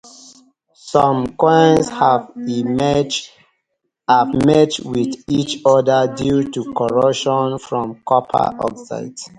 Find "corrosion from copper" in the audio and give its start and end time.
6.73-8.57